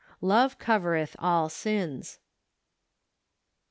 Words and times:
"Love 0.19 0.57
covereth 0.57 1.15
all 1.19 1.47
sins." 1.47 2.17